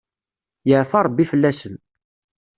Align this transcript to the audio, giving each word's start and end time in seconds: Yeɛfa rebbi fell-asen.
Yeɛfa 0.69 0.99
rebbi 1.05 1.23
fell-asen. 1.31 1.75